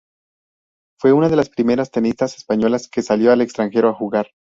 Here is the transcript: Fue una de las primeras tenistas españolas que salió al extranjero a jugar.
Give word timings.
Fue 0.99 1.11
una 1.13 1.29
de 1.29 1.35
las 1.35 1.49
primeras 1.51 1.91
tenistas 1.91 2.35
españolas 2.35 2.87
que 2.87 3.03
salió 3.03 3.31
al 3.31 3.41
extranjero 3.41 3.87
a 3.89 3.93
jugar. 3.93 4.31